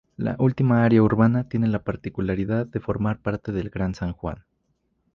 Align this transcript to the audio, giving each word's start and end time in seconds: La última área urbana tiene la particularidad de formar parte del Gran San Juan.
La 0.17 0.35
última 0.39 0.83
área 0.83 1.03
urbana 1.03 1.47
tiene 1.47 1.67
la 1.67 1.83
particularidad 1.83 2.65
de 2.65 2.79
formar 2.79 3.19
parte 3.19 3.51
del 3.51 3.69
Gran 3.69 3.93
San 3.93 4.13
Juan. 4.13 4.43